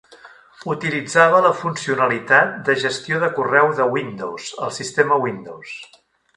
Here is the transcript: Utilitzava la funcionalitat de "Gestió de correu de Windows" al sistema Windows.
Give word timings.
Utilitzava 0.73 1.41
la 1.47 1.51
funcionalitat 1.59 2.57
de 2.71 2.77
"Gestió 2.85 3.21
de 3.27 3.31
correu 3.37 3.71
de 3.83 3.89
Windows" 3.99 4.51
al 4.67 4.77
sistema 4.81 5.23
Windows. 5.29 5.79